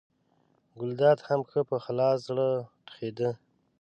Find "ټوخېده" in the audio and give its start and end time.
2.85-3.29